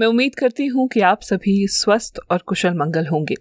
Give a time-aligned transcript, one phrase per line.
[0.00, 3.34] मैं उम्मीद करती हूँ कि आप सभी स्वस्थ और कुशल मंगल होंगे।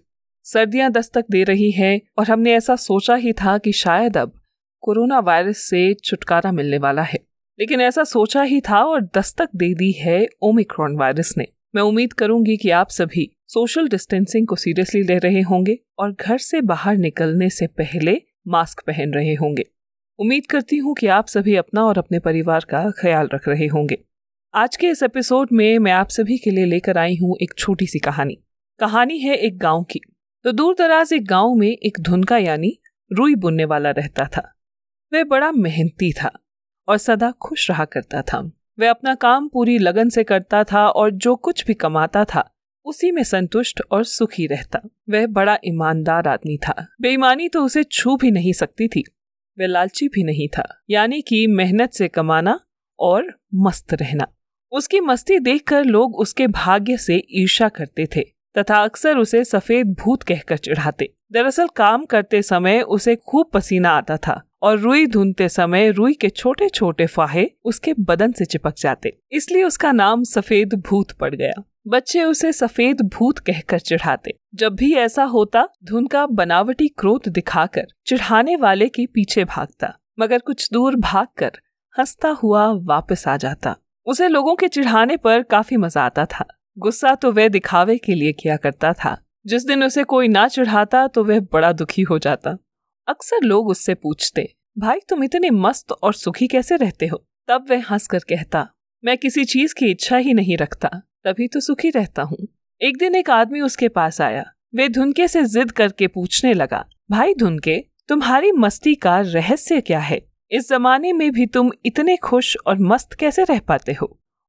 [0.44, 4.34] सर्दियाँ दस्तक दे रही है और हमने ऐसा सोचा ही था कि शायद अब
[4.80, 7.20] कोरोना वायरस से छुटकारा मिलने वाला है।
[7.60, 12.14] लेकिन ऐसा सोचा ही था और दस्तक दे दी है ओमिक्रॉन वायरस ने। मैं उम्मीद
[12.14, 16.98] करूँगी कि आप सभी सोशल डिस्टेंसिंग को सीरियसली ले रहे होंगे और घर से बाहर
[16.98, 19.64] निकलने से पहले मास्क पहन रहे होंगे।
[20.20, 23.98] उम्मीद करती हूँ कि आप सभी अपना और अपने परिवार का ख्याल रख रहे होंगे।
[24.54, 27.86] आज के इस एपिसोड में मैं आप सभी के लिए लेकर आई हूँ एक छोटी
[27.86, 28.38] सी कहानी।
[28.80, 30.02] कहानी है एक गाँव की।
[30.44, 32.78] तो दूर दराज एक गाँव में एक धुनका यानी
[33.14, 34.60] रुई बुनने वाला रहता था।
[35.14, 36.32] वह बड़ा मेहनती था
[36.88, 41.12] और सदा खुश रहा करता था। वह अपना काम पूरी लगन से करता था और
[41.12, 46.58] जो कुछ भी कमाता था, उसी में संतुष्ट और सुखी रहता। वह बड़ा ईमानदार आदमी
[46.58, 49.04] था। बेईमानी तो उसे छू भी नहीं सकती थी।
[49.60, 52.60] वह लालची भी नहीं था। यानी कि मेहनत से कमाना
[53.00, 54.28] और मस्त रहना।
[54.72, 58.22] उसकी मस्ती देखकर लोग उसके भाग्य से ईर्षा करते थे,
[58.56, 64.18] तथा अक्सर उसे सफ़ेद भूत कहकर चढ़ाते। दरअसल काम करते समय उसे खूब पसीना आता
[64.18, 69.18] था, और रुई धुनते समय रुई के छोटे छोटे फाहे उसके बदन से चिपक जाते।
[69.32, 74.94] इसलिए उसका नाम सफ़ेद भूत पड़ गया। बच्चे उसे सफ़ेद भूत कहकर चढ़ाते। जब भी
[74.94, 80.96] ऐसा होता, धुन का बनावटी क्रोध दिखाकर चिढ़ाने वाले के पीछे भागता, मगर कुछ दूर
[80.96, 81.60] भागकर
[81.96, 83.76] हंसता हुआ वापस आ जाता।
[84.10, 86.46] उसे लोगों के चिढ़ाने पर काफ़ी मज़ा आता था।
[86.78, 91.08] गुस्सा तो वह दिखावे के लिए किया करता था। जिस दिन उसे कोई ना चढ़ाता
[91.08, 92.58] तो वह बड़ा दुखी हो जाता।
[93.08, 97.24] अक्सर लोग उससे पूछते, भाई, तुम इतने मस्त और सुखी कैसे रहते हो?
[97.48, 98.68] तब वह हंस कर कहता,
[99.04, 100.90] मैं किसी चीज़ की इच्छा ही नहीं रखता,
[101.24, 102.48] तभी तो सुखी रहता हूँ।
[102.82, 104.46] एक दिन एक आदमी उसके पास आया।
[104.76, 110.29] वे धुनके से जिद करके पूछने लगा, भाई, धुनके, तुम्हारी मस्ती का रहस्य क्या है?
[110.52, 114.08] इस जमाने में भी तुम इतने खुश और मस्त कैसे रह पाते हो?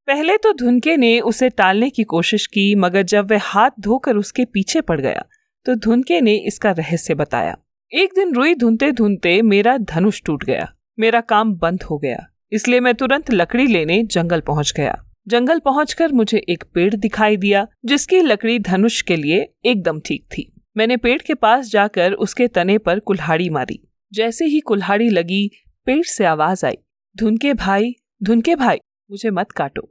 [0.09, 4.45] पहले तो धुनके ने उसे टालने की कोशिश की, मगर जब वह हाथ धोकर उसके
[4.45, 5.25] पीछे पड़ गया
[5.67, 7.57] तो धुनके ने इसका रहस्य बताया।
[7.93, 12.81] एक दिन रुई धुनते धुनते मेरा धनुष टूट गया। मेरा काम बंद हो गया, इसलिए
[12.81, 14.97] मैं तुरंत लकड़ी लेने जंगल पहुँच गया।
[15.29, 20.53] जंगल पहुंचकर मुझे एक पेड़ दिखाई दिया, जिसकी लकड़ी धनुष के लिए एकदम ठीक थी।
[20.77, 23.81] मैंने पेड़ के पास जाकर उसके तने पर कुल्हाड़ी मारी।
[24.13, 25.51] जैसे ही कुल्हाड़ी लगी
[25.87, 26.77] पेड़ से आवाज़ आई
[27.17, 28.79] धुनके भाई धुनके भाई,
[29.11, 29.83] मुझे मत काटो।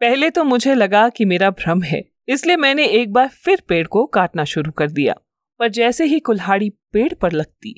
[0.00, 4.04] पहले तो मुझे लगा कि मेरा भ्रम है, इसलिए मैंने एक बार फिर पेड़ को
[4.06, 5.14] काटना शुरू कर दिया।
[5.60, 7.74] पर जैसे ही कुल्हाड़ी पेड़ पर लगती,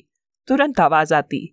[0.47, 1.45] तुरंत आवाज़ आती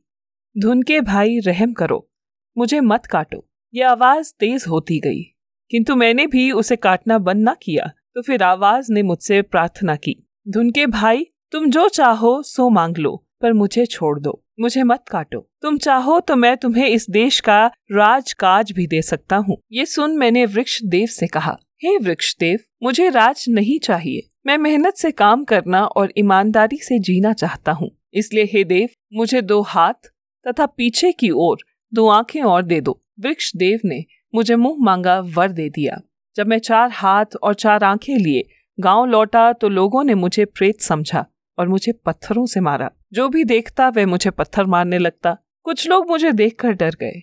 [0.57, 2.09] धुनके भाई, रहम करो,
[2.57, 3.45] मुझे मत काटो।
[3.75, 5.23] ये आवाज़ तेज होती गई,
[5.71, 10.17] किंतु मैंने भी उसे काटना बंद ना किया तो फिर आवाज़ ने मुझसे प्रार्थना की
[10.47, 15.41] धुनके भाई, तुम जो चाहो, सो मांग लो, पर मुझे छोड़ दो। मुझे मत काटो।
[15.63, 19.87] तुम चाहो तो मैं तुम्हें इस देश का राज काज भी दे सकता हूँ। ये
[19.87, 24.97] सुन मैंने वृक्ष देव से कहा, हे वृक्ष देव मुझे राज नहीं चाहिए। मैं मेहनत
[24.97, 30.11] से काम करना और ईमानदारी से जीना चाहता हूँ। इसलिए हे देव, मुझे दो हाथ
[30.47, 31.59] तथा पीछे की ओर
[31.93, 36.01] दो आँखें और दे दो। वृक्ष देव ने मुझे मुँह मांगा, वर दे दिया।
[36.37, 38.45] जब मैं चार हाथ और चार आँखें लिए
[38.79, 41.25] गाँव लौटा तो लोगों ने मुझे प्रेत समझा।
[41.59, 46.11] और मुझे पत्थरों से मारा। जो भी देखता वह मुझे पत्थर मारने लगता। कुछ लोग
[46.11, 47.23] मुझे देखकर डर गए।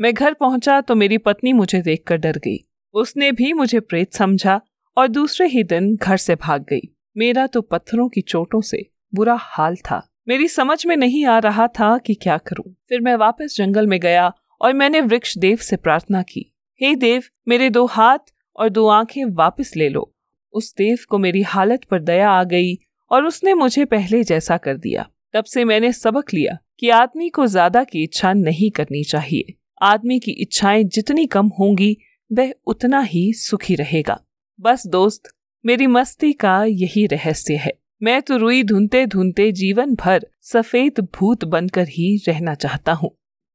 [0.00, 4.60] मैं घर पहुँचा तो मेरी पत्नी मुझे देखकर डर गई। उसने भी मुझे प्रेत समझा
[4.98, 9.36] और दूसरे ही दिन घर से भाग गई। मेरा तो पत्थरों की चोटों से बुरा
[9.40, 13.54] हाल था। मेरी समझ में नहीं आ रहा था कि क्या करूँ। फिर मैं वापस
[13.56, 17.86] जंगल में गया और मैंने वृक्ष देव से प्रार्थना की। हे hey देव, मेरे दो
[17.86, 18.18] हाथ
[18.56, 20.14] और दो आँखें वापस ले लो।
[20.52, 22.74] उस देव को मेरी हालत पर दया आ गई
[23.10, 27.46] और उसने मुझे पहले जैसा कर दिया। तब से मैंने सबक लिया कि आदमी को
[27.46, 31.96] ज़्यादा की इच्छा नहीं करनी चाहिए। आदमी की इच्छाएँ जितनी कम होंगी,
[32.32, 34.20] वह उतना ही सुखी रहेगा।
[34.60, 35.22] बस दोस्त,
[35.64, 37.72] मेरी मस्ती का यही रहस्य है।
[38.02, 43.10] मैं तो रुई धुनते धुनते जीवन भर सफ़ेद भूत बनकर ही रहना चाहता हूँ।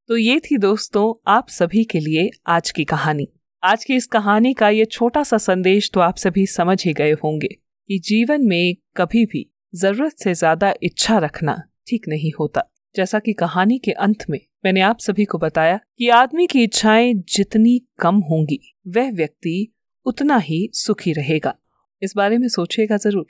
[0.08, 3.28] तो ये थी दोस्तों, आप सभी के लिए आज की कहानी।
[3.64, 7.12] आज की इस कहानी का ये छोटा सा संदेश तो आप सभी समझ ही गए
[7.12, 12.62] होंगे। कि जीवन में कभी भी ज़रूरत से ज़्यादा इच्छा रखना ठीक नहीं होता।
[12.96, 17.14] जैसा कि कहानी के अंत में मैंने आप सभी को बताया कि आदमी की इच्छाएँ
[17.30, 19.74] जितनी कम होंगी, वह व्यक्ति
[20.06, 21.56] उतना ही सुखी रहेगा।
[22.02, 23.26] इस बारे में सोचिएगा ज़रूर।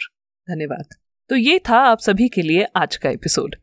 [0.48, 0.96] धन्यवाद।
[1.30, 3.56] तो ये था आप सभी के लिए आज का एपिसोड।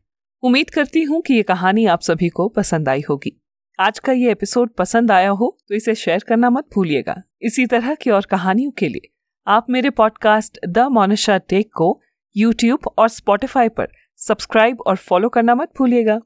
[0.43, 3.37] उम्मीद करती हूँ कि ये कहानी आप सभी को पसंद आई होगी।
[3.79, 7.95] आज का ये एपिसोड पसंद आया हो तो इसे शेयर करना मत भूलिएगा। इसी तरह
[7.95, 9.09] की और कहानियों के लिए
[9.47, 12.01] आप मेरे पॉडकास्ट द मोनिशा टेक को
[12.37, 16.17] यूट्यूब और स्पॉटिफाई पर सब्सक्राइब और फॉलो करना मत भूलिएगा।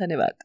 [0.00, 0.44] धन्यवाद।